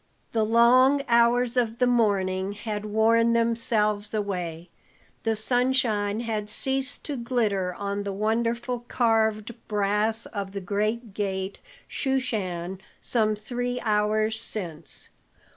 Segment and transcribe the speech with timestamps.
[0.31, 4.71] The long hours of the morning had worn themselves away,
[5.21, 11.59] the sunshine had ceased to glitter on the wonderful carved brass of the great gate
[11.87, 15.09] Shushan some three hours since.